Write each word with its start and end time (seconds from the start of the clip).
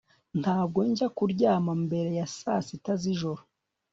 Ntabwo 0.41 0.79
njya 0.89 1.07
kuryama 1.17 1.71
mbere 1.85 2.09
ya 2.19 2.27
saa 2.37 2.61
sita 2.67 2.93
zijoro 3.01 3.41